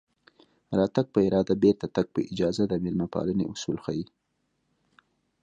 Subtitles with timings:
[0.77, 4.05] راتګ په اراده بېرته تګ په اجازه د مېلمه پالنې اصول ښيي